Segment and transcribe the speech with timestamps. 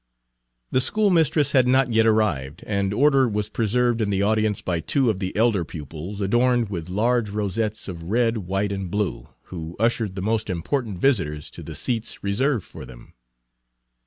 [0.71, 5.11] The schoolmistress had not yet arrived, and order was preserved in the audience by two
[5.11, 10.15] of the elder pupils, adorned with large rosettes of red, white, and blue, who ushered
[10.15, 13.13] the most important visitors to the seats Page 159 reserved for them.